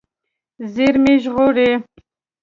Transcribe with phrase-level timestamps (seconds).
[0.73, 1.71] زیرمې ژغورئ.